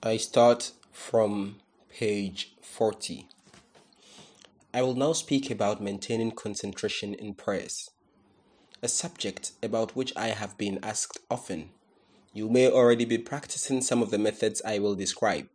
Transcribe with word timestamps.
I 0.00 0.16
start 0.16 0.70
from 0.92 1.56
page 1.88 2.52
40. 2.62 3.26
I 4.72 4.80
will 4.80 4.94
now 4.94 5.12
speak 5.12 5.50
about 5.50 5.82
maintaining 5.82 6.30
concentration 6.30 7.14
in 7.14 7.34
prayers, 7.34 7.90
a 8.80 8.86
subject 8.86 9.50
about 9.60 9.96
which 9.96 10.12
I 10.14 10.28
have 10.28 10.56
been 10.56 10.78
asked 10.84 11.18
often. 11.28 11.70
You 12.32 12.48
may 12.48 12.70
already 12.70 13.06
be 13.06 13.18
practicing 13.18 13.80
some 13.80 14.00
of 14.00 14.12
the 14.12 14.18
methods 14.18 14.62
I 14.64 14.78
will 14.78 14.94
describe. 14.94 15.48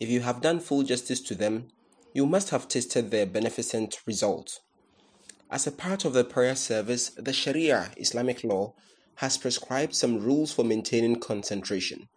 If 0.00 0.08
you 0.08 0.22
have 0.22 0.40
done 0.42 0.58
full 0.58 0.82
justice 0.82 1.20
to 1.20 1.36
them, 1.36 1.68
you 2.12 2.26
must 2.26 2.50
have 2.50 2.66
tasted 2.66 3.12
their 3.12 3.26
beneficent 3.26 3.98
result. 4.06 4.58
As 5.52 5.68
a 5.68 5.72
part 5.72 6.04
of 6.04 6.14
the 6.14 6.24
prayer 6.24 6.56
service, 6.56 7.10
the 7.10 7.32
Sharia 7.32 7.92
Islamic 7.96 8.42
law 8.42 8.74
has 9.16 9.38
prescribed 9.38 9.94
some 9.94 10.18
rules 10.18 10.52
for 10.52 10.64
maintaining 10.64 11.20
concentration. 11.20 12.08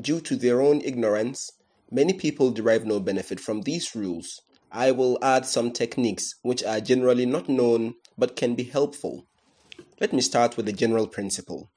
Due 0.00 0.20
to 0.22 0.36
their 0.36 0.62
own 0.62 0.80
ignorance, 0.80 1.52
many 1.90 2.14
people 2.14 2.50
derive 2.50 2.86
no 2.86 2.98
benefit 2.98 3.38
from 3.38 3.62
these 3.62 3.94
rules. 3.94 4.40
I 4.70 4.90
will 4.90 5.18
add 5.20 5.44
some 5.44 5.70
techniques 5.70 6.36
which 6.40 6.64
are 6.64 6.80
generally 6.80 7.26
not 7.26 7.46
known 7.46 7.96
but 8.16 8.34
can 8.34 8.54
be 8.54 8.64
helpful. 8.64 9.26
Let 10.00 10.14
me 10.14 10.22
start 10.22 10.56
with 10.56 10.64
the 10.64 10.72
general 10.72 11.06
principle. 11.06 11.70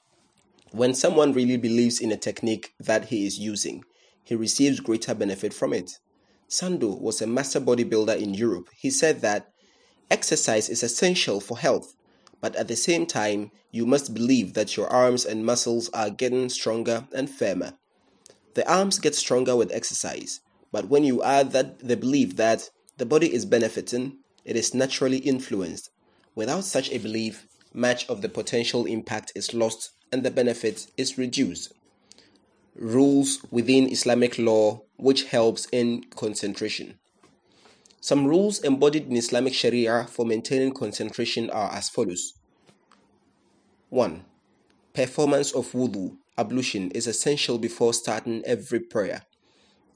When 0.72 0.94
someone 0.94 1.34
really 1.34 1.58
believes 1.58 2.00
in 2.00 2.12
a 2.12 2.18
technique 2.18 2.74
that 2.80 3.06
he 3.06 3.26
is 3.26 3.38
using, 3.38 3.84
he 4.24 4.34
receives 4.34 4.80
greater 4.80 5.14
benefit 5.14 5.54
from 5.54 5.74
it. 5.74 6.00
Sandow 6.48 6.96
was 6.96 7.22
a 7.22 7.28
master 7.28 7.60
bodybuilder 7.60 8.18
in 8.18 8.34
Europe. 8.34 8.70
He 8.78 8.92
said 8.92 9.20
that 9.22 9.52
exercise 10.10 10.70
is 10.70 10.84
essential 10.84 11.42
for 11.42 11.58
health, 11.58 11.96
but 12.40 12.56
at 12.56 12.70
the 12.70 12.78
same 12.78 13.06
time, 13.06 13.52
you 13.72 13.86
must 13.86 14.14
believe 14.14 14.54
that 14.54 14.78
your 14.78 14.88
arms 14.88 15.26
and 15.26 15.46
muscles 15.46 15.90
are 15.90 16.10
getting 16.10 16.48
stronger 16.48 17.08
and 17.14 17.30
firmer. 17.30 17.74
The 18.56 18.70
arms 18.72 19.00
get 19.00 19.16
stronger 19.16 19.56
with 19.56 19.72
exercise, 19.72 20.40
but 20.72 20.88
when 20.88 21.04
you 21.04 21.22
add 21.22 21.52
that 21.52 21.80
the 21.80 21.98
belief 21.98 22.38
that 22.38 22.70
the 22.98 23.06
body 23.06 23.34
is 23.34 23.46
benefiting, 23.46 24.20
it 24.46 24.56
is 24.56 24.74
naturally 24.74 25.18
influenced. 25.18 25.90
Without 26.36 26.64
such 26.64 26.90
a 26.92 26.98
belief, 26.98 27.48
much 27.74 28.08
of 28.10 28.22
the 28.22 28.30
potential 28.30 28.86
impact 28.86 29.34
is 29.36 29.54
lost 29.54 29.92
and 30.12 30.24
the 30.24 30.32
benefit 30.32 30.88
is 30.96 31.18
reduced. 31.18 31.74
Rules 32.76 33.40
within 33.52 33.92
Islamic 33.92 34.38
law 34.40 34.82
which 34.96 35.26
helps 35.26 35.68
in 35.74 36.06
concentration. 36.16 36.98
Some 38.00 38.26
rules 38.26 38.60
embodied 38.60 39.08
in 39.08 39.18
Islamic 39.18 39.54
Sharia 39.54 40.06
for 40.10 40.26
maintaining 40.26 40.74
concentration 40.74 41.50
are 41.50 41.72
as 41.74 41.90
follows 41.90 42.34
1. 43.90 44.24
Performance 44.94 45.52
of 45.52 45.72
wudu, 45.74 46.16
ablution, 46.38 46.92
is 46.92 47.08
essential 47.08 47.58
before 47.58 47.94
starting 47.94 48.44
every 48.46 48.80
prayer. 48.80 49.24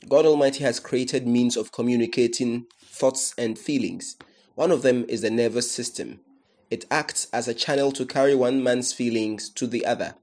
God 0.08 0.26
Almighty 0.26 0.64
has 0.64 0.80
created 0.80 1.28
means 1.28 1.58
of 1.58 1.72
communicating 1.72 2.66
thoughts 2.84 3.34
and 3.38 3.58
feelings. 3.58 4.16
One 4.56 4.72
of 4.72 4.82
them 4.82 5.06
is 5.08 5.22
the 5.22 5.30
nervous 5.30 5.72
system. 5.72 6.22
It 6.70 6.86
acts 6.92 7.28
as 7.34 7.48
a 7.48 7.54
channel 7.54 7.92
to 7.94 8.06
carry 8.06 8.36
one 8.36 8.64
man's 8.64 8.94
feelings 8.94 9.50
to 9.52 9.68
the 9.68 9.86
other. 9.86 10.16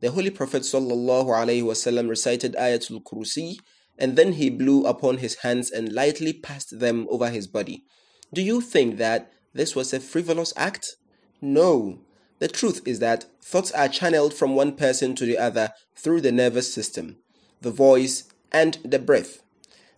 The 0.00 0.10
Holy 0.10 0.30
Prophet 0.30 0.62
ﷺ 0.62 2.08
recited 2.08 2.54
Ayatul 2.54 3.02
Kursi 3.02 3.56
and 3.98 4.16
then 4.16 4.32
he 4.32 4.48
blew 4.48 4.86
upon 4.86 5.18
his 5.18 5.36
hands 5.36 5.70
and 5.70 5.92
lightly 5.92 6.32
passed 6.32 6.80
them 6.80 7.06
over 7.10 7.28
his 7.28 7.46
body. 7.46 7.84
Do 8.32 8.40
you 8.40 8.62
think 8.62 8.96
that 8.96 9.30
this 9.52 9.76
was 9.76 9.92
a 9.92 10.00
frivolous 10.00 10.54
act? 10.56 10.96
No. 11.42 12.00
The 12.40 12.48
truth 12.48 12.80
is 12.86 12.98
that 13.00 13.26
thoughts 13.42 13.70
are 13.72 13.88
channeled 13.88 14.32
from 14.32 14.54
one 14.54 14.74
person 14.74 15.14
to 15.16 15.26
the 15.26 15.36
other 15.36 15.74
through 15.94 16.22
the 16.22 16.32
nervous 16.32 16.72
system, 16.72 17.18
the 17.60 17.70
voice, 17.70 18.24
and 18.50 18.78
the 18.82 18.98
breath. 18.98 19.42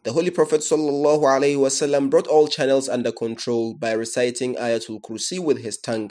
The 0.03 0.13
Holy 0.13 0.31
Prophet 0.31 0.63
ﷺ 0.63 2.11
brought 2.11 2.27
all 2.27 2.49
channels 2.49 2.89
under 2.89 3.13
control 3.13 3.75
by 3.75 3.93
reciting 3.93 4.57
Ayatul 4.57 5.01
Kursi 5.01 5.39
with 5.39 5.59
his 5.59 5.79
tongue, 5.79 6.11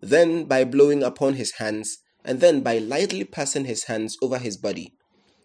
then 0.00 0.44
by 0.44 0.64
blowing 0.64 1.02
upon 1.02 1.34
his 1.34 1.52
hands, 1.52 1.98
and 2.24 2.40
then 2.40 2.62
by 2.62 2.78
lightly 2.78 3.24
passing 3.24 3.66
his 3.66 3.84
hands 3.84 4.16
over 4.22 4.38
his 4.38 4.56
body. 4.56 4.94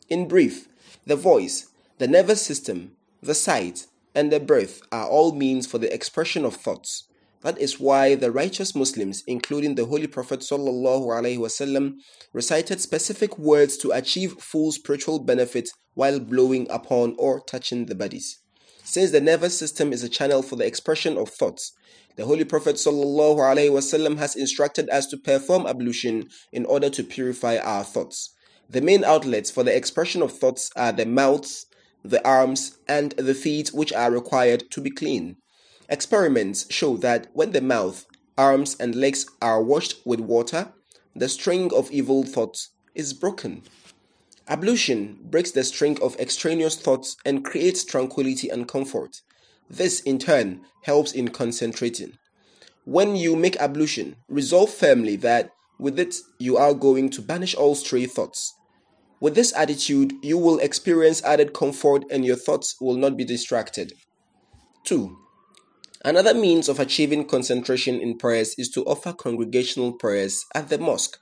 In 0.07 0.29
brief, 0.29 0.69
the 1.05 1.17
voice, 1.17 1.67
the 1.97 2.07
nervous 2.07 2.41
system, 2.41 2.93
the 3.21 3.35
sight, 3.35 3.87
and 4.15 4.31
the 4.31 4.39
breath 4.39 4.81
are 4.93 5.07
all 5.07 5.35
means 5.35 5.67
for 5.67 5.77
the 5.77 5.93
expression 5.93 6.45
of 6.45 6.55
thoughts. 6.55 7.09
That 7.41 7.59
is 7.59 7.79
why 7.79 8.15
the 8.15 8.31
righteous 8.31 8.75
Muslims, 8.75 9.23
including 9.25 9.75
the 9.75 9.85
Holy 9.85 10.07
Prophet 10.07 10.41
ﷺ, 10.41 11.93
recited 12.33 12.79
specific 12.79 13.39
words 13.39 13.77
to 13.77 13.91
achieve 13.91 14.33
full 14.33 14.71
spiritual 14.71 15.19
benefit 15.19 15.69
while 15.95 16.19
blowing 16.19 16.67
upon 16.69 17.15
or 17.17 17.41
touching 17.41 17.87
the 17.87 17.95
bodies. 17.95 18.39
Since 18.83 19.11
the 19.11 19.21
nervous 19.21 19.57
system 19.57 19.91
is 19.91 20.03
a 20.03 20.09
channel 20.09 20.43
for 20.43 20.55
the 20.55 20.65
expression 20.65 21.17
of 21.17 21.29
thoughts, 21.29 21.73
the 22.15 22.25
Holy 22.25 22.43
Prophet 22.43 22.75
ﷺ 22.75 24.17
has 24.17 24.35
instructed 24.35 24.89
us 24.89 25.07
to 25.07 25.17
perform 25.17 25.65
ablution 25.65 26.29
in 26.51 26.65
order 26.65 26.89
to 26.89 27.03
purify 27.03 27.57
our 27.57 27.83
thoughts. 27.83 28.35
The 28.69 28.81
main 28.81 29.03
outlets 29.03 29.49
for 29.49 29.63
the 29.63 29.75
expression 29.75 30.21
of 30.21 30.31
thoughts 30.31 30.69
are 30.75 30.91
the 30.91 31.05
mouth, 31.05 31.65
the 32.03 32.25
arms, 32.27 32.77
and 32.87 33.13
the 33.13 33.33
feet, 33.33 33.69
which 33.69 33.93
are 33.93 34.11
required 34.11 34.69
to 34.71 34.81
be 34.81 34.91
clean. 34.91 35.37
Experiments 35.91 36.67
show 36.69 36.95
that 36.95 37.27
when 37.33 37.51
the 37.51 37.59
mouth, 37.59 38.05
arms, 38.37 38.77
and 38.79 38.95
legs 38.95 39.25
are 39.41 39.61
washed 39.61 39.95
with 40.05 40.21
water, 40.21 40.71
the 41.13 41.27
string 41.27 41.69
of 41.75 41.91
evil 41.91 42.23
thoughts 42.23 42.69
is 42.95 43.11
broken. 43.11 43.61
Ablution 44.47 45.19
breaks 45.21 45.51
the 45.51 45.65
string 45.65 46.01
of 46.01 46.17
extraneous 46.17 46.77
thoughts 46.77 47.17
and 47.25 47.43
creates 47.43 47.83
tranquility 47.83 48.47
and 48.47 48.69
comfort. 48.69 49.21
This, 49.69 49.99
in 49.99 50.17
turn, 50.17 50.61
helps 50.83 51.11
in 51.11 51.27
concentrating. 51.27 52.17
When 52.85 53.17
you 53.17 53.35
make 53.35 53.57
ablution, 53.57 54.15
resolve 54.29 54.69
firmly 54.69 55.17
that 55.17 55.51
with 55.77 55.99
it 55.99 56.15
you 56.39 56.55
are 56.55 56.73
going 56.73 57.09
to 57.09 57.21
banish 57.21 57.53
all 57.53 57.75
stray 57.75 58.05
thoughts. 58.05 58.55
With 59.19 59.35
this 59.35 59.53
attitude, 59.57 60.13
you 60.23 60.37
will 60.37 60.59
experience 60.59 61.21
added 61.23 61.53
comfort 61.53 62.05
and 62.09 62.23
your 62.23 62.37
thoughts 62.37 62.79
will 62.79 62.95
not 62.95 63.17
be 63.17 63.25
distracted. 63.25 63.91
2. 64.85 65.17
Another 66.03 66.33
means 66.33 66.67
of 66.67 66.79
achieving 66.79 67.25
concentration 67.25 67.99
in 67.99 68.17
prayers 68.17 68.55
is 68.57 68.69
to 68.69 68.83
offer 68.85 69.13
congregational 69.13 69.93
prayers 69.93 70.45
at 70.55 70.69
the 70.69 70.79
mosque. 70.79 71.19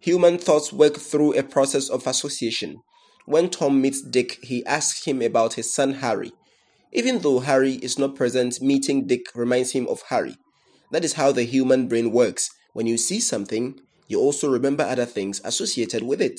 Human 0.00 0.36
thoughts 0.36 0.70
work 0.70 0.98
through 0.98 1.32
a 1.32 1.42
process 1.42 1.88
of 1.88 2.06
association. 2.06 2.82
When 3.24 3.48
Tom 3.48 3.80
meets 3.80 4.02
Dick, 4.02 4.38
he 4.42 4.66
asks 4.66 5.06
him 5.06 5.22
about 5.22 5.54
his 5.54 5.72
son 5.72 5.94
Harry. 5.94 6.32
Even 6.92 7.20
though 7.20 7.38
Harry 7.38 7.74
is 7.76 7.98
not 7.98 8.14
present, 8.14 8.60
meeting 8.60 9.06
Dick 9.06 9.26
reminds 9.34 9.70
him 9.70 9.86
of 9.88 10.02
Harry. 10.10 10.36
That 10.90 11.04
is 11.04 11.14
how 11.14 11.32
the 11.32 11.44
human 11.44 11.88
brain 11.88 12.12
works. 12.12 12.50
When 12.74 12.86
you 12.86 12.98
see 12.98 13.18
something, 13.18 13.80
you 14.08 14.20
also 14.20 14.50
remember 14.50 14.84
other 14.84 15.06
things 15.06 15.40
associated 15.42 16.02
with 16.02 16.20
it. 16.20 16.38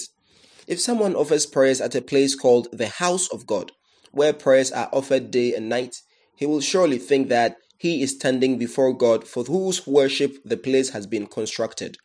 If 0.67 0.79
someone 0.79 1.15
offers 1.15 1.47
prayers 1.47 1.81
at 1.81 1.95
a 1.95 2.01
place 2.01 2.35
called 2.35 2.67
the 2.71 2.87
house 2.87 3.27
of 3.29 3.47
God, 3.47 3.71
where 4.11 4.31
prayers 4.31 4.71
are 4.71 4.89
offered 4.93 5.31
day 5.31 5.55
and 5.55 5.69
night, 5.69 5.95
he 6.35 6.45
will 6.45 6.61
surely 6.61 6.97
think 6.97 7.29
that 7.29 7.57
he 7.83 8.01
is 8.01 8.11
standing 8.11 8.57
before 8.57 8.93
God 8.93 9.27
for 9.27 9.43
whose 9.43 9.85
worship 9.85 10.37
the 10.45 10.55
place 10.55 10.91
has 10.91 11.05
been 11.05 11.27
constructed. 11.27 11.97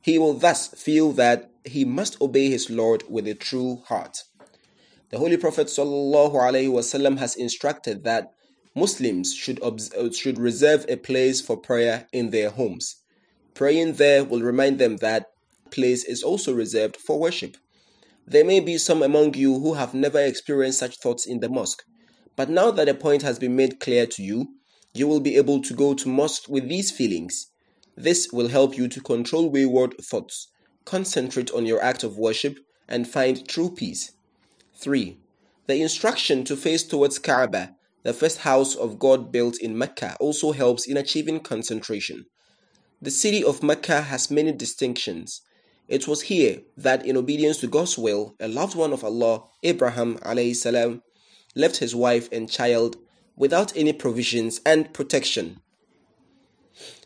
He 0.00 0.16
will 0.16 0.32
thus 0.32 0.68
feel 0.68 1.12
that 1.12 1.50
he 1.62 1.84
must 1.84 2.18
obey 2.22 2.48
his 2.48 2.70
Lord 2.70 3.04
with 3.06 3.28
a 3.28 3.34
true 3.34 3.82
heart. 3.84 4.24
The 5.10 5.18
Holy 5.18 5.36
Prophet 5.36 5.66
ﷺ 5.66 7.18
has 7.18 7.36
instructed 7.36 8.02
that 8.04 8.32
Muslims 8.74 9.34
should, 9.34 9.62
obs- 9.62 9.92
uh, 9.92 10.10
should 10.10 10.38
reserve 10.38 10.86
a 10.88 10.96
place 10.96 11.42
for 11.42 11.58
prayer 11.58 12.06
in 12.14 12.30
their 12.30 12.48
homes. 12.48 12.96
Praying 13.52 13.96
there 13.96 14.24
will 14.24 14.40
remind 14.40 14.78
them 14.78 14.96
that 15.02 15.26
place 15.70 16.02
is 16.04 16.22
also 16.22 16.54
reserved 16.54 16.96
for 16.96 17.20
worship. 17.20 17.58
There 18.26 18.42
may 18.42 18.60
be 18.60 18.78
some 18.78 19.02
among 19.02 19.34
you 19.34 19.60
who 19.60 19.74
have 19.74 19.92
never 19.92 20.18
experienced 20.18 20.78
such 20.78 20.96
thoughts 20.96 21.26
in 21.26 21.40
the 21.40 21.50
mosque, 21.50 21.84
but 22.36 22.48
now 22.48 22.70
that 22.70 22.88
a 22.88 22.94
point 22.94 23.20
has 23.20 23.38
been 23.38 23.54
made 23.54 23.80
clear 23.80 24.06
to 24.06 24.22
you, 24.22 24.56
you 24.98 25.06
will 25.06 25.20
be 25.20 25.36
able 25.36 25.60
to 25.62 25.74
go 25.74 25.94
to 25.94 26.08
mosque 26.08 26.48
with 26.48 26.68
these 26.68 26.90
feelings. 26.90 27.48
This 27.96 28.30
will 28.32 28.48
help 28.48 28.76
you 28.76 28.88
to 28.88 29.00
control 29.00 29.50
wayward 29.50 29.94
thoughts, 30.00 30.48
concentrate 30.84 31.50
on 31.52 31.66
your 31.66 31.82
act 31.82 32.04
of 32.04 32.18
worship, 32.18 32.58
and 32.88 33.08
find 33.08 33.48
true 33.48 33.70
peace. 33.70 34.12
3. 34.74 35.18
The 35.66 35.82
instruction 35.82 36.44
to 36.44 36.56
face 36.56 36.84
towards 36.84 37.18
Kaaba, 37.18 37.74
the 38.02 38.12
first 38.12 38.38
house 38.38 38.74
of 38.74 38.98
God 38.98 39.32
built 39.32 39.58
in 39.58 39.76
Mecca, 39.76 40.16
also 40.20 40.52
helps 40.52 40.86
in 40.86 40.96
achieving 40.96 41.40
concentration. 41.40 42.26
The 43.02 43.10
city 43.10 43.42
of 43.42 43.62
Mecca 43.62 44.02
has 44.02 44.30
many 44.30 44.52
distinctions. 44.52 45.42
It 45.88 46.06
was 46.06 46.22
here 46.22 46.62
that, 46.76 47.04
in 47.04 47.16
obedience 47.16 47.58
to 47.58 47.66
God's 47.66 47.98
will, 47.98 48.34
a 48.38 48.48
loved 48.48 48.76
one 48.76 48.92
of 48.92 49.04
Allah, 49.04 49.44
Abraham 49.62 50.18
salam, 50.54 51.02
left 51.54 51.78
his 51.78 51.94
wife 51.94 52.28
and 52.30 52.50
child 52.50 52.96
without 53.36 53.76
any 53.76 53.92
provisions 53.92 54.60
and 54.64 54.92
protection. 54.92 55.60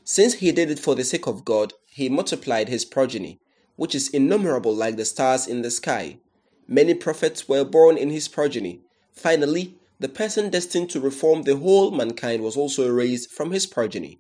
Since 0.05 0.35
he 0.35 0.53
did 0.53 0.71
it 0.71 0.79
for 0.79 0.95
the 0.95 1.05
sake 1.05 1.27
of 1.27 1.45
God, 1.45 1.73
he 1.87 2.09
multiplied 2.09 2.69
his 2.69 2.85
progeny, 2.85 3.41
which 3.77 3.95
is 3.95 4.09
innumerable 4.09 4.75
like 4.75 4.97
the 4.97 5.05
stars 5.05 5.47
in 5.47 5.63
the 5.63 5.71
sky. 5.71 6.19
Many 6.67 6.95
prophets 6.95 7.49
were 7.49 7.65
born 7.65 7.97
in 7.97 8.11
his 8.11 8.29
progeny. 8.29 8.81
Finally, 9.13 9.77
the 9.99 10.09
person 10.09 10.51
destined 10.51 10.89
to 10.91 11.01
reform 11.01 11.43
the 11.43 11.57
whole 11.57 11.91
mankind 11.91 12.43
was 12.43 12.57
also 12.57 12.89
raised 12.89 13.31
from 13.31 13.51
his 13.51 13.67
progeny. 13.67 14.19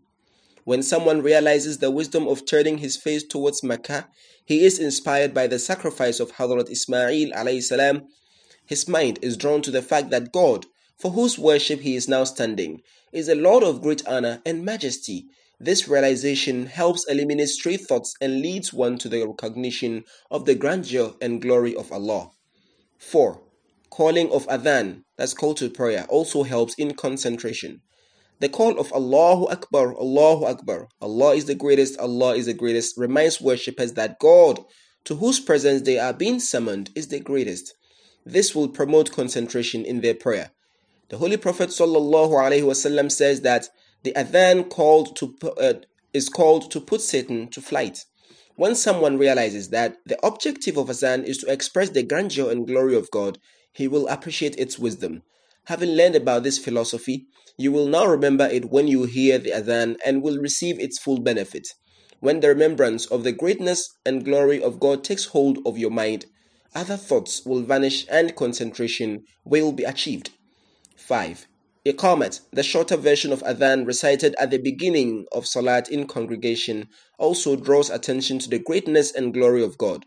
When 0.64 0.82
someone 0.82 1.22
realizes 1.22 1.78
the 1.78 1.90
wisdom 1.90 2.28
of 2.28 2.44
turning 2.44 2.78
his 2.78 2.96
face 2.96 3.22
towards 3.24 3.62
Mecca, 3.62 4.08
he 4.44 4.64
is 4.64 4.78
inspired 4.78 5.32
by 5.32 5.46
the 5.46 5.58
sacrifice 5.58 6.20
of 6.20 6.32
Hadrat 6.32 6.70
Ismail. 6.70 8.02
His 8.66 8.88
mind 8.88 9.18
is 9.22 9.36
drawn 9.36 9.62
to 9.62 9.70
the 9.70 9.82
fact 9.82 10.10
that 10.10 10.32
God, 10.32 10.66
for 11.00 11.12
whose 11.12 11.38
worship 11.38 11.80
he 11.80 11.96
is 11.96 12.08
now 12.08 12.24
standing, 12.24 12.82
is 13.10 13.28
a 13.28 13.34
Lord 13.34 13.62
of 13.62 13.80
great 13.80 14.06
honor 14.06 14.42
and 14.44 14.62
majesty. 14.62 15.24
This 15.58 15.88
realization 15.88 16.66
helps 16.66 17.06
eliminate 17.08 17.48
stray 17.48 17.78
thoughts 17.78 18.14
and 18.20 18.42
leads 18.42 18.72
one 18.72 18.98
to 18.98 19.08
the 19.08 19.26
recognition 19.26 20.04
of 20.30 20.44
the 20.44 20.54
grandeur 20.54 21.14
and 21.22 21.40
glory 21.40 21.74
of 21.74 21.90
Allah. 21.90 22.30
4. 22.98 23.40
Calling 23.88 24.30
of 24.30 24.46
Adhan, 24.46 25.04
that's 25.16 25.32
call 25.32 25.54
to 25.54 25.70
prayer, 25.70 26.04
also 26.10 26.42
helps 26.42 26.74
in 26.74 26.94
concentration. 26.94 27.80
The 28.40 28.50
call 28.50 28.78
of 28.78 28.92
Allahu 28.92 29.46
Akbar, 29.48 29.94
Allahu 29.98 30.44
Akbar, 30.44 30.88
Allah 31.00 31.34
is 31.34 31.46
the 31.46 31.54
greatest, 31.54 31.98
Allah 31.98 32.36
is 32.36 32.44
the 32.44 32.54
greatest, 32.54 32.98
reminds 32.98 33.40
worshippers 33.40 33.94
that 33.94 34.18
God, 34.18 34.60
to 35.04 35.16
whose 35.16 35.40
presence 35.40 35.82
they 35.82 35.98
are 35.98 36.12
being 36.12 36.40
summoned, 36.40 36.90
is 36.94 37.08
the 37.08 37.20
greatest. 37.20 37.74
This 38.24 38.54
will 38.54 38.68
promote 38.68 39.12
concentration 39.12 39.84
in 39.84 40.02
their 40.02 40.14
prayer. 40.14 40.50
The 41.10 41.18
Holy 41.18 41.36
Prophet 41.36 41.70
ﷺ 41.70 43.10
says 43.10 43.40
that 43.40 43.68
the 44.04 44.12
adhan 44.12 44.70
called 44.70 45.16
to 45.16 45.34
uh, 45.60 45.72
is 46.12 46.28
called 46.28 46.70
to 46.70 46.80
put 46.80 47.00
Satan 47.00 47.48
to 47.48 47.60
flight. 47.60 48.04
When 48.54 48.76
someone 48.76 49.18
realizes 49.18 49.70
that 49.70 49.96
the 50.06 50.24
objective 50.24 50.76
of 50.76 50.86
adhan 50.86 51.24
is 51.24 51.38
to 51.38 51.50
express 51.52 51.88
the 51.88 52.04
grandeur 52.04 52.48
and 52.48 52.64
glory 52.64 52.94
of 52.94 53.10
God, 53.10 53.38
he 53.72 53.88
will 53.88 54.06
appreciate 54.06 54.56
its 54.56 54.78
wisdom. 54.78 55.22
Having 55.64 55.90
learned 55.96 56.14
about 56.14 56.44
this 56.44 56.58
philosophy, 56.58 57.26
you 57.58 57.72
will 57.72 57.88
now 57.88 58.06
remember 58.06 58.46
it 58.46 58.70
when 58.70 58.86
you 58.86 59.02
hear 59.02 59.38
the 59.38 59.50
adhan 59.50 59.96
and 60.06 60.22
will 60.22 60.38
receive 60.38 60.78
its 60.78 61.00
full 61.00 61.18
benefit. 61.18 61.66
When 62.20 62.38
the 62.38 62.50
remembrance 62.50 63.06
of 63.06 63.24
the 63.24 63.32
greatness 63.32 63.98
and 64.06 64.24
glory 64.24 64.62
of 64.62 64.78
God 64.78 65.02
takes 65.02 65.24
hold 65.24 65.58
of 65.66 65.76
your 65.76 65.90
mind, 65.90 66.26
other 66.72 66.96
thoughts 66.96 67.44
will 67.44 67.62
vanish 67.62 68.06
and 68.08 68.36
concentration 68.36 69.24
will 69.44 69.72
be 69.72 69.82
achieved. 69.82 70.30
5. 71.10 71.48
a 71.86 71.92
Iqamat, 71.92 72.42
the 72.52 72.62
shorter 72.62 72.96
version 72.96 73.32
of 73.32 73.42
Adhan 73.42 73.84
recited 73.84 74.36
at 74.38 74.52
the 74.52 74.58
beginning 74.58 75.26
of 75.32 75.44
Salat 75.44 75.90
in 75.90 76.06
congregation, 76.06 76.86
also 77.18 77.56
draws 77.56 77.90
attention 77.90 78.38
to 78.38 78.48
the 78.48 78.60
greatness 78.60 79.12
and 79.12 79.34
glory 79.34 79.64
of 79.64 79.76
God. 79.76 80.06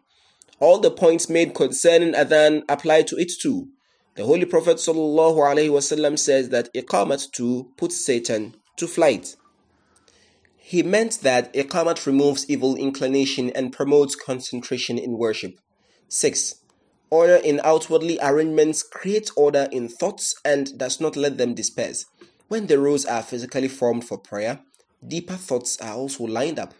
All 0.61 0.79
the 0.79 0.89
points 0.89 1.27
made 1.27 1.53
concerning 1.53 2.13
Adhan 2.13 2.61
apply 2.69 3.01
to 3.01 3.17
it 3.17 3.33
too. 3.37 3.67
The 4.15 4.23
Holy 4.23 4.45
Prophet 4.45 4.77
ﷺ 4.77 6.19
says 6.19 6.47
that 6.51 6.73
Iqamat 6.73 7.31
too 7.31 7.73
puts 7.75 8.05
Satan 8.05 8.55
to 8.77 8.87
flight. 8.87 9.35
He 10.55 10.83
meant 10.83 11.19
that 11.23 11.53
Iqamat 11.53 12.05
removes 12.05 12.49
evil 12.49 12.77
inclination 12.77 13.49
and 13.49 13.73
promotes 13.73 14.15
concentration 14.15 14.97
in 14.97 15.17
worship. 15.17 15.59
6. 16.07 16.62
Order 17.13 17.35
in 17.35 17.61
outwardly 17.63 18.17
arrangements 18.23 18.81
creates 18.81 19.29
order 19.35 19.67
in 19.71 19.87
thoughts 19.87 20.33
and 20.43 20.75
does 20.79 20.99
not 20.99 21.15
let 21.15 21.37
them 21.37 21.53
disperse. 21.53 22.07
When 22.47 22.65
the 22.65 22.79
rows 22.79 23.05
are 23.05 23.21
physically 23.21 23.67
formed 23.67 24.03
for 24.03 24.17
prayer, 24.17 24.61
deeper 25.07 25.35
thoughts 25.35 25.79
are 25.79 25.93
also 25.93 26.23
lined 26.23 26.57
up. 26.57 26.73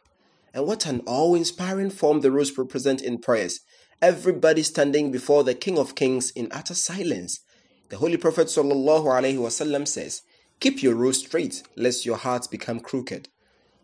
And 0.51 0.65
what 0.65 0.87
an 0.87 1.03
awe 1.05 1.35
inspiring 1.35 1.91
form 1.91 2.21
the 2.21 2.31
rows 2.31 2.57
represent 2.57 2.99
in 3.03 3.19
prayers. 3.19 3.59
Everybody 4.01 4.63
standing 4.63 5.11
before 5.11 5.43
the 5.43 5.53
King 5.53 5.77
of 5.77 5.93
Kings 5.93 6.31
in 6.31 6.47
utter 6.49 6.73
silence. 6.73 7.41
The 7.89 7.97
Holy 7.97 8.17
Prophet 8.17 8.47
ﷺ 8.47 9.87
says, 9.87 10.23
Keep 10.59 10.81
your 10.81 10.95
rows 10.95 11.19
straight, 11.19 11.61
lest 11.75 12.07
your 12.07 12.17
hearts 12.17 12.47
become 12.47 12.79
crooked. 12.79 13.29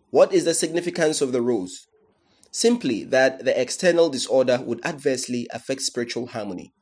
What 0.09 0.33
is 0.33 0.45
the 0.45 0.55
significance 0.55 1.21
of 1.21 1.31
the 1.31 1.43
rows? 1.43 1.85
Simply 2.51 3.03
that 3.03 3.45
the 3.45 3.59
external 3.59 4.09
disorder 4.09 4.59
would 4.63 4.83
adversely 4.85 5.47
affect 5.51 5.81
spiritual 5.81 6.27
harmony. 6.27 6.73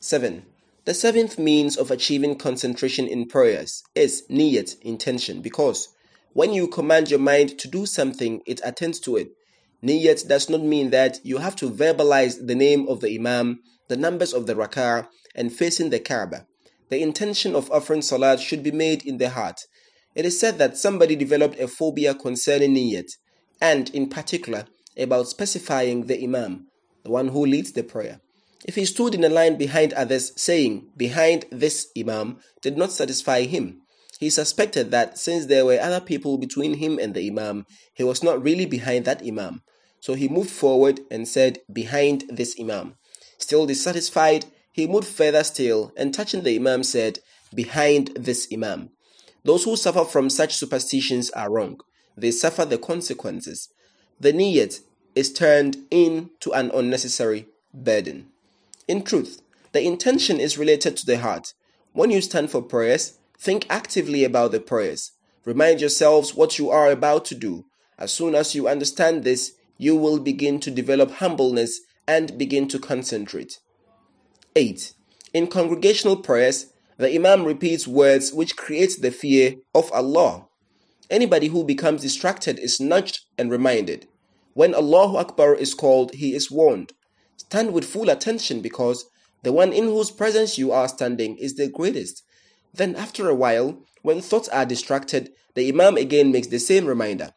7. 0.00 0.44
The 0.84 0.94
seventh 0.94 1.38
means 1.38 1.76
of 1.76 1.90
achieving 1.90 2.36
concentration 2.36 3.08
in 3.08 3.26
prayers 3.26 3.82
is 3.94 4.22
niyat, 4.30 4.80
intention, 4.82 5.42
because 5.42 5.88
when 6.32 6.52
you 6.52 6.68
command 6.68 7.10
your 7.10 7.18
mind 7.18 7.58
to 7.58 7.66
do 7.66 7.86
something, 7.86 8.40
it 8.46 8.60
attends 8.62 9.00
to 9.00 9.16
it. 9.16 9.30
Niyat 9.82 10.28
does 10.28 10.48
not 10.48 10.62
mean 10.62 10.90
that 10.90 11.18
you 11.24 11.38
have 11.38 11.56
to 11.56 11.70
verbalize 11.70 12.46
the 12.46 12.54
name 12.54 12.86
of 12.88 13.00
the 13.00 13.14
Imam, 13.14 13.60
the 13.88 13.96
numbers 13.96 14.32
of 14.32 14.46
the 14.46 14.54
rak'ah, 14.54 15.08
and 15.34 15.52
facing 15.52 15.90
the 15.90 15.98
Kaaba. 15.98 16.46
The 16.88 17.02
intention 17.02 17.56
of 17.56 17.70
offering 17.72 18.02
salat 18.02 18.38
should 18.38 18.62
be 18.62 18.70
made 18.70 19.04
in 19.04 19.18
the 19.18 19.30
heart. 19.30 19.62
It 20.14 20.24
is 20.24 20.38
said 20.38 20.58
that 20.58 20.76
somebody 20.76 21.16
developed 21.16 21.58
a 21.58 21.68
phobia 21.68 22.14
concerning 22.14 22.74
niyat, 22.74 23.08
and 23.60 23.90
in 23.90 24.08
particular, 24.08 24.66
about 24.96 25.28
specifying 25.28 26.06
the 26.06 26.22
Imam, 26.22 26.66
the 27.04 27.10
one 27.10 27.28
who 27.28 27.44
leads 27.44 27.72
the 27.72 27.82
prayer. 27.82 28.20
If 28.64 28.74
he 28.74 28.84
stood 28.84 29.14
in 29.14 29.24
a 29.24 29.28
line 29.28 29.56
behind 29.56 29.92
others, 29.92 30.32
saying, 30.36 30.88
Behind 30.96 31.44
this 31.50 31.88
Imam, 31.96 32.38
did 32.62 32.76
not 32.76 32.92
satisfy 32.92 33.42
him. 33.42 33.82
He 34.18 34.30
suspected 34.30 34.90
that 34.90 35.18
since 35.18 35.46
there 35.46 35.66
were 35.66 35.78
other 35.78 36.00
people 36.00 36.38
between 36.38 36.74
him 36.74 36.98
and 36.98 37.14
the 37.14 37.26
Imam, 37.28 37.66
he 37.92 38.02
was 38.02 38.22
not 38.22 38.42
really 38.42 38.66
behind 38.66 39.04
that 39.04 39.22
Imam. 39.22 39.62
So 40.00 40.14
he 40.14 40.28
moved 40.28 40.50
forward 40.50 41.00
and 41.10 41.28
said, 41.28 41.60
Behind 41.72 42.24
this 42.28 42.56
Imam. 42.58 42.96
Still 43.38 43.66
dissatisfied, 43.66 44.46
he 44.72 44.86
moved 44.86 45.08
further 45.08 45.44
still 45.44 45.92
and 45.96 46.12
touching 46.12 46.42
the 46.42 46.56
Imam 46.56 46.82
said, 46.82 47.18
Behind 47.54 48.08
this 48.16 48.48
Imam. 48.52 48.90
Those 49.44 49.64
who 49.64 49.76
suffer 49.76 50.04
from 50.04 50.30
such 50.30 50.56
superstitions 50.56 51.30
are 51.30 51.50
wrong. 51.50 51.78
They 52.16 52.30
suffer 52.30 52.64
the 52.64 52.78
consequences 52.78 53.68
the 54.18 54.32
niyat 54.32 54.80
is 55.14 55.32
turned 55.32 55.78
into 55.90 56.52
an 56.52 56.70
unnecessary 56.72 57.46
burden. 57.72 58.28
In 58.88 59.02
truth, 59.02 59.42
the 59.72 59.82
intention 59.82 60.40
is 60.40 60.58
related 60.58 60.96
to 60.96 61.06
the 61.06 61.18
heart. 61.18 61.52
When 61.92 62.10
you 62.10 62.20
stand 62.20 62.50
for 62.50 62.62
prayers, 62.62 63.18
think 63.38 63.66
actively 63.68 64.24
about 64.24 64.52
the 64.52 64.60
prayers. 64.60 65.12
Remind 65.44 65.80
yourselves 65.80 66.34
what 66.34 66.58
you 66.58 66.70
are 66.70 66.90
about 66.90 67.24
to 67.26 67.34
do. 67.34 67.64
As 67.98 68.12
soon 68.12 68.34
as 68.34 68.54
you 68.54 68.68
understand 68.68 69.24
this, 69.24 69.52
you 69.78 69.96
will 69.96 70.18
begin 70.18 70.60
to 70.60 70.70
develop 70.70 71.12
humbleness 71.12 71.80
and 72.06 72.38
begin 72.38 72.68
to 72.68 72.78
concentrate. 72.78 73.58
8. 74.54 74.92
In 75.34 75.46
congregational 75.46 76.16
prayers, 76.16 76.72
the 76.96 77.14
Imam 77.14 77.44
repeats 77.44 77.86
words 77.86 78.32
which 78.32 78.56
create 78.56 79.00
the 79.00 79.10
fear 79.10 79.56
of 79.74 79.92
Allah. 79.92 80.46
Anybody 81.10 81.48
who 81.48 81.64
becomes 81.64 82.02
distracted 82.02 82.58
is 82.58 82.80
nudged 82.80 83.20
and 83.36 83.50
reminded. 83.50 84.08
When 84.56 84.74
Allahu 84.74 85.18
Akbar 85.18 85.54
is 85.54 85.74
called, 85.74 86.14
he 86.14 86.34
is 86.34 86.50
warned. 86.50 86.94
Stand 87.36 87.74
with 87.74 87.84
full 87.84 88.08
attention 88.08 88.62
because 88.62 89.04
the 89.42 89.52
one 89.52 89.70
in 89.70 89.84
whose 89.84 90.10
presence 90.10 90.56
you 90.56 90.72
are 90.72 90.88
standing 90.88 91.36
is 91.36 91.56
the 91.56 91.68
greatest. 91.68 92.22
Then, 92.72 92.96
after 92.96 93.28
a 93.28 93.34
while, 93.34 93.82
when 94.00 94.22
thoughts 94.22 94.48
are 94.48 94.64
distracted, 94.64 95.30
the 95.52 95.68
Imam 95.68 95.98
again 95.98 96.32
makes 96.32 96.46
the 96.46 96.58
same 96.58 96.86
reminder. 96.86 97.32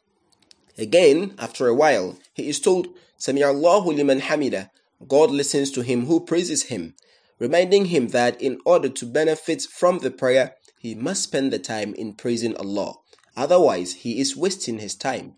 Again, 0.77 1.35
after 1.37 1.67
a 1.67 1.75
while, 1.75 2.17
he 2.33 2.47
is 2.47 2.61
told, 2.61 2.87
Sami 3.17 3.43
Allahu 3.43 3.91
liman 3.91 4.21
hamida, 4.21 4.69
God 5.05 5.29
listens 5.29 5.71
to 5.71 5.81
him 5.81 6.05
who 6.05 6.21
praises 6.21 6.71
him, 6.71 6.95
reminding 7.37 7.87
him 7.87 8.07
that 8.15 8.41
in 8.41 8.61
order 8.65 8.87
to 8.87 9.05
benefit 9.05 9.63
from 9.63 9.99
the 9.99 10.09
prayer, 10.09 10.55
he 10.79 10.95
must 10.95 11.23
spend 11.23 11.51
the 11.51 11.59
time 11.59 11.93
in 11.95 12.13
praising 12.13 12.55
Allah. 12.55 12.93
Otherwise, 13.35 13.91
he 14.07 14.21
is 14.21 14.37
wasting 14.37 14.79
his 14.79 14.95
time. 14.95 15.35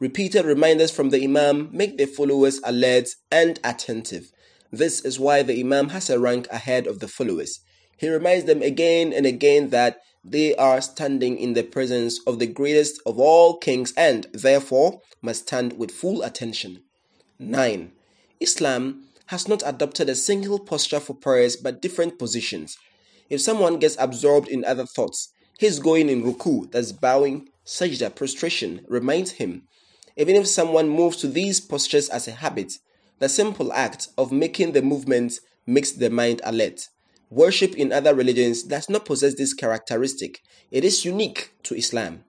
Repeated 0.00 0.46
reminders 0.46 0.90
from 0.90 1.10
the 1.10 1.22
Imam 1.22 1.68
make 1.72 1.98
the 1.98 2.06
followers 2.06 2.58
alert 2.64 3.08
and 3.30 3.60
attentive. 3.62 4.32
This 4.72 5.04
is 5.04 5.20
why 5.20 5.42
the 5.42 5.60
Imam 5.60 5.90
has 5.90 6.08
a 6.08 6.18
rank 6.18 6.48
ahead 6.50 6.86
of 6.86 7.00
the 7.00 7.08
followers. 7.08 7.60
He 7.98 8.08
reminds 8.08 8.46
them 8.46 8.62
again 8.62 9.12
and 9.12 9.26
again 9.26 9.68
that 9.68 9.98
they 10.24 10.56
are 10.56 10.80
standing 10.80 11.36
in 11.36 11.52
the 11.52 11.62
presence 11.62 12.18
of 12.26 12.38
the 12.38 12.46
greatest 12.46 12.98
of 13.04 13.18
all 13.18 13.58
kings 13.58 13.92
and, 13.94 14.26
therefore, 14.32 15.02
must 15.20 15.42
stand 15.42 15.74
with 15.74 15.90
full 15.90 16.22
attention. 16.22 16.82
9. 17.38 17.92
Islam 18.40 19.04
has 19.26 19.48
not 19.48 19.62
adopted 19.66 20.08
a 20.08 20.14
single 20.14 20.58
posture 20.58 21.00
for 21.00 21.12
prayers 21.12 21.56
but 21.56 21.82
different 21.82 22.18
positions. 22.18 22.78
If 23.28 23.42
someone 23.42 23.78
gets 23.78 23.96
absorbed 23.98 24.48
in 24.48 24.64
other 24.64 24.86
thoughts, 24.86 25.28
his 25.58 25.78
going 25.78 26.08
in 26.08 26.22
ruku, 26.22 26.72
that's 26.72 26.90
bowing, 26.90 27.50
sajda, 27.66 28.14
prostration, 28.14 28.86
reminds 28.88 29.32
him. 29.32 29.64
Even 30.20 30.36
if 30.36 30.46
someone 30.46 30.90
moves 30.90 31.16
to 31.16 31.28
these 31.28 31.62
postures 31.62 32.10
as 32.10 32.28
a 32.28 32.32
habit, 32.32 32.74
the 33.20 33.28
simple 33.30 33.72
act 33.72 34.08
of 34.18 34.30
making 34.30 34.72
the 34.72 34.82
movement 34.82 35.32
makes 35.66 35.92
the 35.92 36.10
mind 36.10 36.42
alert. 36.44 36.88
Worship 37.30 37.74
in 37.74 37.90
other 37.90 38.14
religions 38.14 38.62
does 38.62 38.90
not 38.90 39.06
possess 39.06 39.34
this 39.36 39.54
characteristic. 39.54 40.42
It 40.70 40.84
is 40.84 41.06
unique 41.06 41.54
to 41.62 41.74
Islam. 41.74 42.24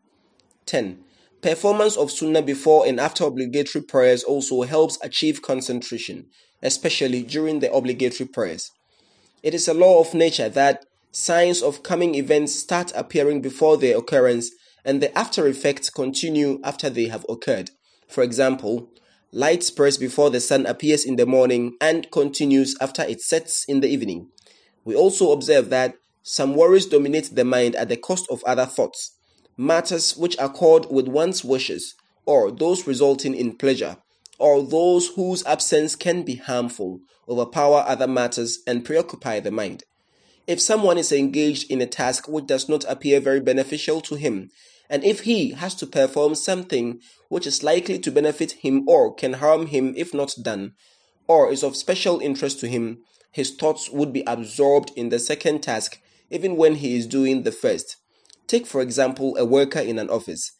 10. 0.67 1.03
Performance 1.41 1.97
of 1.97 2.11
Sunnah 2.11 2.43
before 2.43 2.87
and 2.87 2.97
after 2.97 3.25
obligatory 3.25 3.83
prayers 3.83 4.23
also 4.23 4.61
helps 4.61 4.97
achieve 5.03 5.41
concentration. 5.41 6.27
especially 6.63 7.23
during 7.23 7.59
the 7.59 7.73
obligatory 7.73 8.27
prayers. 8.27 8.71
It 9.43 9.53
is 9.53 9.67
a 9.67 9.73
law 9.73 9.99
of 9.99 10.13
nature 10.13 10.47
that 10.49 10.85
signs 11.11 11.61
of 11.61 11.83
coming 11.83 12.15
events 12.15 12.53
start 12.55 12.93
appearing 12.95 13.41
before 13.41 13.77
their 13.77 13.97
occurrence 13.97 14.51
and 14.85 15.01
the 15.01 15.15
after 15.17 15.47
effects 15.47 15.89
continue 15.89 16.59
after 16.63 16.89
they 16.89 17.07
have 17.07 17.25
occurred. 17.27 17.71
For 18.11 18.23
example, 18.23 18.89
light 19.31 19.63
spreads 19.63 19.97
before 19.97 20.29
the 20.29 20.41
sun 20.41 20.65
appears 20.65 21.05
in 21.05 21.15
the 21.15 21.25
morning 21.25 21.77
and 21.79 22.11
continues 22.11 22.75
after 22.81 23.03
it 23.03 23.21
sets 23.21 23.63
in 23.69 23.79
the 23.79 23.87
evening. 23.87 24.27
We 24.83 24.95
also 24.95 25.31
observe 25.31 25.69
that 25.69 25.95
some 26.21 26.53
worries 26.53 26.85
dominate 26.85 27.33
the 27.33 27.45
mind 27.45 27.75
at 27.77 27.87
the 27.87 27.95
cost 27.95 28.27
of 28.29 28.43
other 28.43 28.65
thoughts. 28.65 29.15
Matters 29.55 30.17
which 30.17 30.35
accord 30.39 30.87
with 30.91 31.07
one's 31.07 31.45
wishes, 31.45 31.95
or 32.25 32.51
those 32.51 32.85
resulting 32.85 33.33
in 33.33 33.55
pleasure, 33.55 33.95
or 34.37 34.61
those 34.61 35.07
whose 35.15 35.45
absence 35.45 35.95
can 35.95 36.23
be 36.23 36.35
harmful, 36.35 36.99
overpower 37.29 37.85
other 37.87 38.07
matters 38.07 38.59
and 38.67 38.83
preoccupy 38.83 39.39
the 39.39 39.51
mind. 39.51 39.83
If 40.47 40.59
someone 40.59 40.97
is 40.97 41.13
engaged 41.13 41.71
in 41.71 41.79
a 41.79 41.85
task 41.85 42.27
which 42.27 42.47
does 42.47 42.67
not 42.67 42.83
appear 42.89 43.21
very 43.21 43.39
beneficial 43.39 44.01
to 44.01 44.15
him, 44.15 44.49
and 44.91 45.05
if 45.05 45.21
he 45.21 45.51
has 45.51 45.73
to 45.75 45.87
perform 45.87 46.35
something 46.35 46.99
which 47.29 47.47
is 47.47 47.63
likely 47.63 47.97
to 47.97 48.11
benefit 48.11 48.51
him 48.51 48.87
or 48.89 49.15
can 49.15 49.33
harm 49.33 49.67
him 49.67 49.93
if 49.95 50.13
not 50.13 50.35
done, 50.43 50.73
or 51.29 51.49
is 51.49 51.63
of 51.63 51.77
special 51.77 52.19
interest 52.19 52.59
to 52.59 52.67
him, 52.67 52.99
his 53.31 53.51
thoughts 53.51 53.89
would 53.89 54.11
be 54.11 54.25
absorbed 54.27 54.91
in 54.97 55.07
the 55.07 55.17
second 55.17 55.63
task 55.63 55.97
even 56.29 56.57
when 56.57 56.75
he 56.75 56.97
is 56.97 57.07
doing 57.07 57.43
the 57.43 57.53
first. 57.53 57.95
Take, 58.47 58.67
for 58.67 58.81
example, 58.81 59.37
a 59.37 59.45
worker 59.45 59.79
in 59.79 59.97
an 59.97 60.09
office. 60.09 60.51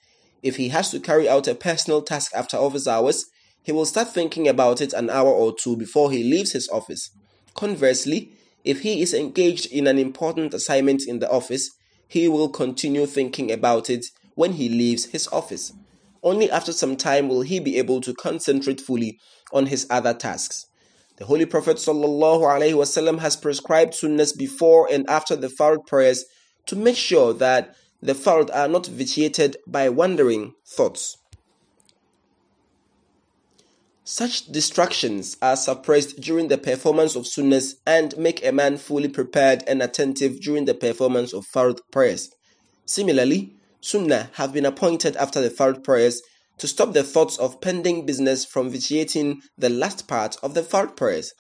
If 0.42 0.56
he 0.56 0.70
has 0.70 0.92
to 0.92 1.02
carry 1.02 1.28
out 1.28 1.50
a 1.50 1.54
personal 1.54 2.02
task 2.02 2.32
after 2.34 2.56
office 2.56 2.88
hours, 2.88 3.26
he 3.62 3.74
will 3.74 3.86
start 3.86 4.14
thinking 4.14 4.48
about 4.48 4.80
it 4.80 4.94
an 4.94 5.10
hour 5.10 5.30
or 5.30 5.54
two 5.54 5.76
before 5.76 6.10
he 6.10 6.24
leaves 6.24 6.54
his 6.54 6.70
office. 6.70 7.10
Conversely, 7.54 8.32
if 8.64 8.80
he 8.82 9.02
is 9.02 9.14
engaged 9.14 9.70
in 9.74 9.88
an 9.88 10.00
important 10.00 10.54
assignment 10.54 11.04
in 11.06 11.20
the 11.20 11.30
office, 11.30 11.70
he 12.08 12.30
will 12.30 12.50
continue 12.50 13.06
thinking 13.06 13.52
about 13.52 13.90
it 13.90 14.06
when 14.36 14.54
he 14.54 14.70
leaves 14.70 15.06
his 15.06 15.28
office. 15.30 15.74
Only 16.24 16.50
after 16.52 16.72
some 16.72 16.96
time 16.96 17.28
will 17.28 17.42
he 17.42 17.60
be 17.60 17.78
able 17.78 18.02
to 18.02 18.14
concentrate 18.14 18.80
fully 18.80 19.20
on 19.52 19.68
his 19.68 19.88
other 19.90 20.14
tasks. 20.14 20.68
The 21.18 21.26
Holy 21.26 21.46
Prophet 21.46 21.78
ﷺ 21.78 23.20
has 23.20 23.36
prescribed 23.36 23.94
sunnahs 23.94 24.36
before 24.36 24.88
and 24.92 25.08
after 25.10 25.36
the 25.36 25.50
fard 25.50 25.86
prayers 25.86 26.26
to 26.68 26.76
make 26.76 26.96
sure 26.96 27.34
that 27.34 27.76
the 28.02 28.14
fard 28.14 28.50
are 28.54 28.68
not 28.68 28.88
vitiated 28.88 29.58
by 29.68 29.90
wandering 29.90 30.54
thoughts. 30.66 31.18
Such 34.04 34.48
distractions 34.48 35.38
are 35.42 35.56
suppressed 35.56 36.20
during 36.20 36.48
the 36.48 36.58
performance 36.58 37.16
of 37.16 37.24
sunnahs 37.24 37.76
and 37.86 38.18
make 38.18 38.44
a 38.44 38.52
man 38.52 38.78
fully 38.78 39.08
prepared 39.08 39.64
and 39.68 39.82
attentive 39.82 40.42
during 40.42 40.66
the 40.66 40.74
performance 40.74 41.34
of 41.34 41.46
fard 41.46 41.80
prayers. 41.92 42.32
Similarly, 42.86 43.56
sunnah 43.82 44.30
have 44.34 44.54
been 44.54 44.66
appointed 44.66 45.16
after 45.18 45.42
the 45.42 45.50
fard 45.50 45.84
prayers 45.84 46.22
to 46.58 46.68
stop 46.68 46.94
the 46.94 47.04
thoughts 47.04 47.38
of 47.38 47.60
pending 47.60 48.06
business 48.06 48.46
from 48.46 48.70
vitiating 48.70 49.42
the 49.58 49.70
last 49.70 50.08
part 50.08 50.38
of 50.44 50.54
the 50.54 50.62
fard 50.62 50.96
prayers. 50.96 51.34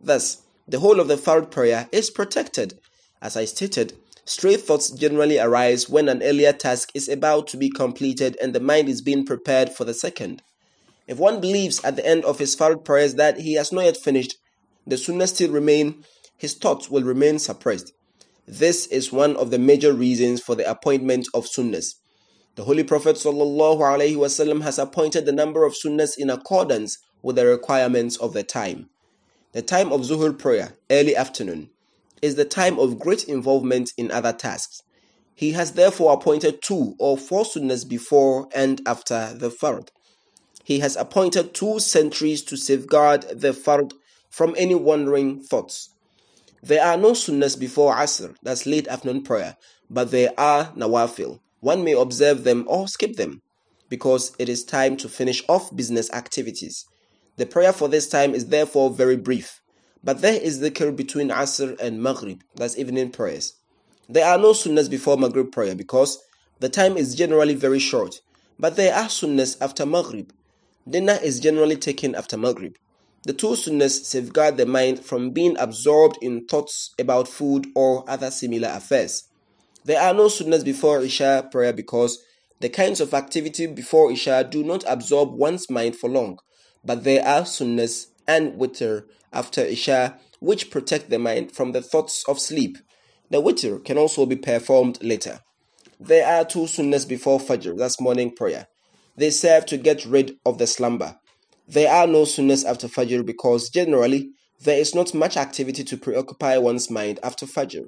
Thus, 0.00 0.42
the 0.68 0.80
whole 0.80 1.00
of 1.00 1.08
the 1.08 1.16
fard 1.16 1.50
prayer 1.50 1.88
is 1.92 2.10
protected. 2.10 2.78
As 3.22 3.36
I 3.36 3.46
stated, 3.46 3.94
stray 4.26 4.56
thoughts 4.56 4.90
generally 4.90 5.38
arise 5.38 5.88
when 5.88 6.08
an 6.08 6.22
earlier 6.22 6.52
task 6.52 6.90
is 6.94 7.08
about 7.08 7.46
to 7.48 7.56
be 7.56 7.70
completed 7.70 8.36
and 8.42 8.54
the 8.54 8.60
mind 8.60 8.88
is 8.88 9.00
being 9.00 9.24
prepared 9.24 9.70
for 9.70 9.84
the 9.84 9.94
second. 9.94 10.42
If 11.06 11.18
one 11.18 11.40
believes 11.40 11.82
at 11.82 11.96
the 11.96 12.06
end 12.06 12.24
of 12.24 12.38
his 12.38 12.54
fard 12.54 12.84
prayers 12.84 13.14
that 13.14 13.40
he 13.40 13.54
has 13.54 13.72
not 13.72 13.84
yet 13.84 13.96
finished, 13.96 14.36
the 14.86 14.98
sunnah 14.98 15.28
still 15.28 15.50
remain, 15.50 16.04
his 16.36 16.54
thoughts 16.54 16.90
will 16.90 17.02
remain 17.02 17.38
suppressed. 17.38 17.92
This 18.48 18.86
is 18.86 19.10
one 19.10 19.34
of 19.36 19.50
the 19.50 19.58
major 19.58 19.92
reasons 19.92 20.40
for 20.40 20.54
the 20.54 20.70
appointment 20.70 21.26
of 21.34 21.46
sunnahs. 21.46 21.96
The 22.54 22.62
Holy 22.62 22.84
Prophet 22.84 23.16
ﷺ 23.16 24.62
has 24.62 24.78
appointed 24.78 25.26
the 25.26 25.32
number 25.32 25.64
of 25.64 25.74
sunnahs 25.74 26.16
in 26.16 26.30
accordance 26.30 26.98
with 27.22 27.34
the 27.34 27.46
requirements 27.46 28.16
of 28.16 28.34
the 28.34 28.44
time. 28.44 28.88
The 29.50 29.62
time 29.62 29.92
of 29.92 30.02
Zuhur 30.02 30.38
prayer, 30.38 30.74
early 30.88 31.16
afternoon, 31.16 31.70
is 32.22 32.36
the 32.36 32.44
time 32.44 32.78
of 32.78 33.00
great 33.00 33.24
involvement 33.24 33.90
in 33.96 34.12
other 34.12 34.32
tasks. 34.32 34.80
He 35.34 35.52
has 35.52 35.72
therefore 35.72 36.12
appointed 36.12 36.62
two 36.62 36.94
or 37.00 37.18
four 37.18 37.42
sunnahs 37.42 37.86
before 37.86 38.48
and 38.54 38.80
after 38.86 39.34
the 39.34 39.50
fard. 39.50 39.88
He 40.62 40.78
has 40.78 40.94
appointed 40.94 41.52
two 41.52 41.80
sentries 41.80 42.42
to 42.44 42.56
safeguard 42.56 43.22
the 43.22 43.52
fard 43.52 43.92
from 44.30 44.54
any 44.56 44.76
wandering 44.76 45.42
thoughts. 45.42 45.90
There 46.66 46.84
are 46.84 46.96
no 46.96 47.12
sunnahs 47.12 47.56
before 47.56 47.94
Asr, 47.94 48.34
that's 48.42 48.66
late 48.66 48.88
afternoon 48.88 49.22
prayer, 49.22 49.56
but 49.88 50.10
there 50.10 50.32
are 50.36 50.72
nawafil, 50.72 51.38
one 51.60 51.84
may 51.84 51.92
observe 51.92 52.42
them 52.42 52.64
or 52.66 52.88
skip 52.88 53.14
them 53.14 53.40
because 53.88 54.34
it 54.40 54.48
is 54.48 54.64
time 54.64 54.96
to 54.96 55.08
finish 55.08 55.44
off 55.48 55.76
business 55.76 56.12
activities. 56.12 56.84
The 57.36 57.46
prayer 57.46 57.72
for 57.72 57.86
this 57.86 58.08
time 58.08 58.34
is 58.34 58.46
therefore 58.46 58.90
very 58.90 59.16
brief. 59.16 59.60
But 60.02 60.22
there 60.22 60.40
is 60.40 60.58
the 60.58 60.72
dhikr 60.72 60.96
between 60.96 61.28
Asr 61.28 61.78
and 61.78 62.02
Maghrib, 62.02 62.42
that's 62.56 62.76
evening 62.76 63.12
prayers. 63.12 63.52
There 64.08 64.26
are 64.26 64.36
no 64.36 64.50
sunnahs 64.50 64.90
before 64.90 65.16
Maghrib 65.16 65.52
prayer 65.52 65.76
because 65.76 66.18
the 66.58 66.68
time 66.68 66.96
is 66.96 67.14
generally 67.14 67.54
very 67.54 67.78
short. 67.78 68.16
But 68.58 68.74
there 68.74 68.92
are 68.92 69.06
sunnahs 69.06 69.56
after 69.60 69.86
Maghrib. 69.86 70.32
Dinner 70.90 71.20
is 71.22 71.38
generally 71.38 71.76
taken 71.76 72.16
after 72.16 72.36
Maghrib. 72.36 72.74
The 73.26 73.32
two 73.32 73.56
sunnahs 73.56 74.04
safeguard 74.04 74.56
the 74.56 74.66
mind 74.66 75.04
from 75.04 75.30
being 75.30 75.56
absorbed 75.58 76.16
in 76.22 76.46
thoughts 76.46 76.94
about 76.96 77.26
food 77.26 77.66
or 77.74 78.08
other 78.08 78.30
similar 78.30 78.68
affairs. 78.68 79.24
There 79.84 80.00
are 80.00 80.14
no 80.14 80.26
sunnahs 80.26 80.64
before 80.64 81.02
Isha 81.02 81.48
prayer 81.50 81.72
because 81.72 82.22
the 82.60 82.68
kinds 82.68 83.00
of 83.00 83.12
activity 83.14 83.66
before 83.66 84.12
Isha 84.12 84.46
do 84.48 84.62
not 84.62 84.84
absorb 84.86 85.32
one's 85.32 85.68
mind 85.68 85.96
for 85.96 86.08
long, 86.08 86.38
but 86.84 87.02
there 87.02 87.26
are 87.26 87.42
sunnahs 87.42 88.06
and 88.28 88.52
witr 88.60 89.06
after 89.32 89.60
Isha 89.60 90.20
which 90.38 90.70
protect 90.70 91.10
the 91.10 91.18
mind 91.18 91.50
from 91.50 91.72
the 91.72 91.82
thoughts 91.82 92.22
of 92.28 92.38
sleep. 92.38 92.78
The 93.30 93.42
witr 93.42 93.84
can 93.84 93.98
also 93.98 94.24
be 94.24 94.36
performed 94.36 95.02
later. 95.02 95.40
There 95.98 96.24
are 96.24 96.44
two 96.44 96.66
sunnahs 96.66 97.08
before 97.08 97.40
Fajr, 97.40 97.76
that's 97.76 98.00
morning 98.00 98.36
prayer. 98.36 98.68
They 99.16 99.30
serve 99.30 99.66
to 99.66 99.78
get 99.78 100.04
rid 100.06 100.36
of 100.46 100.58
the 100.58 100.68
slumber. 100.68 101.18
There 101.68 101.90
are 101.90 102.06
no 102.06 102.22
sunnahs 102.22 102.64
after 102.64 102.88
Fajr 102.88 103.24
because 103.24 103.70
generally 103.70 104.30
there 104.62 104.78
is 104.78 104.94
not 104.94 105.14
much 105.14 105.36
activity 105.36 105.84
to 105.84 105.96
preoccupy 105.96 106.58
one's 106.58 106.90
mind 106.90 107.18
after 107.22 107.46
Fajr 107.46 107.86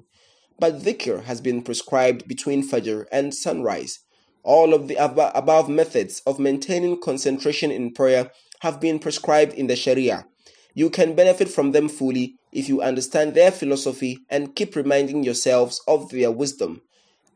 but 0.58 0.82
dhikr 0.82 1.24
has 1.24 1.40
been 1.40 1.62
prescribed 1.62 2.26
between 2.26 2.68
Fajr 2.68 3.06
and 3.12 3.34
sunrise. 3.34 4.00
All 4.42 4.74
of 4.74 4.88
the 4.88 4.96
above 4.96 5.68
methods 5.68 6.22
of 6.26 6.38
maintaining 6.38 7.00
concentration 7.00 7.70
in 7.70 7.92
prayer 7.92 8.30
have 8.60 8.80
been 8.80 8.98
prescribed 8.98 9.54
in 9.54 9.66
the 9.66 9.76
Sharia. 9.76 10.26
You 10.74 10.90
can 10.90 11.14
benefit 11.14 11.48
from 11.48 11.72
them 11.72 11.88
fully 11.88 12.34
if 12.52 12.68
you 12.68 12.82
understand 12.82 13.34
their 13.34 13.50
philosophy 13.50 14.18
and 14.30 14.54
keep 14.54 14.74
reminding 14.74 15.22
yourselves 15.22 15.80
of 15.86 16.10
their 16.10 16.30
wisdom. 16.30 16.82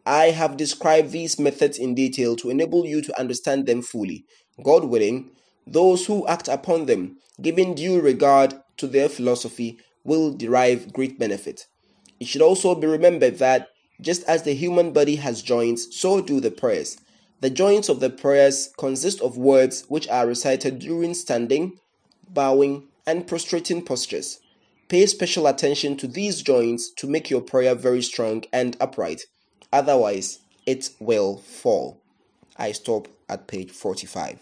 I 0.05 0.27
have 0.27 0.57
described 0.57 1.13
these 1.13 1.39
methods 1.39 1.79
in 1.79 1.95
detail 1.95 2.35
to 2.37 2.51
enable 2.51 2.87
you 2.87 3.03
to 3.03 3.21
understand 3.21 3.67
them 3.67 3.83
fully. 3.83 4.25
God 4.65 4.85
willing, 4.85 5.31
those 5.67 6.07
who 6.07 6.27
act 6.27 6.49
upon 6.49 6.87
them, 6.87 7.19
giving 7.41 7.75
due 7.75 8.01
regard 8.01 8.55
to 8.77 8.87
their 8.87 9.09
philosophy, 9.09 9.79
will 10.05 10.33
derive 10.33 10.93
great 10.93 11.19
benefit. 11.19 11.67
It 12.21 12.27
should 12.27 12.43
also 12.43 12.75
be 12.75 12.87
remembered 12.87 13.39
that 13.39 13.69
just 14.01 14.25
as 14.25 14.43
the 14.43 14.55
human 14.55 14.93
body 14.93 15.17
has 15.17 15.43
joints, 15.43 15.97
so 15.97 16.21
do 16.21 16.41
the 16.41 16.51
prayers. 16.51 16.97
The 17.41 17.51
joints 17.51 17.89
of 17.89 18.01
the 18.01 18.11
prayers 18.11 18.71
consist 18.77 19.21
of 19.21 19.37
words 19.37 19.85
which 19.89 20.09
are 20.09 20.27
recited 20.27 20.79
during 20.79 21.15
standing, 21.15 21.79
bowing, 22.29 22.89
and 23.07 23.27
prostrating 23.27 23.83
postures. 23.83 24.39
Pay 24.89 25.07
special 25.07 25.47
attention 25.47 25.97
to 25.97 26.07
these 26.07 26.43
joints 26.43 26.91
to 26.99 27.07
make 27.07 27.31
your 27.31 27.41
prayer 27.41 27.75
very 27.75 28.03
strong 28.03 28.45
and 28.53 28.77
upright. 28.81 29.23
Otherwise, 29.73 30.41
it 30.67 30.91
will 31.01 31.39
fall. 31.39 32.01
I 32.57 32.73
stop 32.73 33.09
at 33.29 33.49
page 33.49 33.71
45. 33.71 34.39